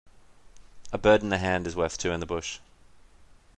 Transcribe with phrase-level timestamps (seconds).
[0.91, 2.57] A bird in the hand is worth two in the bush.